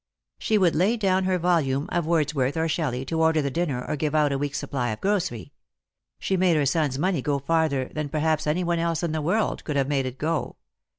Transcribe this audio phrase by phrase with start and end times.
[0.39, 3.95] She would lay down her volume of Wordsworth or Shelley to order the dinner or
[3.95, 5.53] give out a week's supply of grocery.
[6.17, 9.63] She made her son's money go farther than perhaps any one else in the world
[9.63, 10.55] could have made it go.